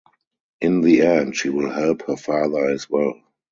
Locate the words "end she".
1.03-1.49